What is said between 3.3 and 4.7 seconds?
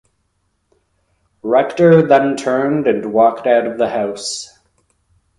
out of the house.